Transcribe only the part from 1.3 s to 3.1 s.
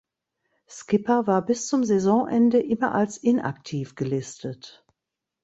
bis zum Saisonende immer